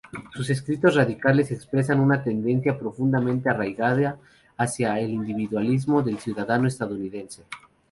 Sus 0.33 0.49
escritos 0.49 0.95
radicales 0.95 1.51
expresan 1.51 1.99
una 1.99 2.23
tendencia 2.23 2.75
profundamente 2.75 3.51
arraigada 3.51 4.17
hacia 4.57 4.99
el 4.99 5.11
individualismo 5.11 6.01
del 6.01 6.17
ciudadano 6.17 6.67
estadounidense. 6.67 7.43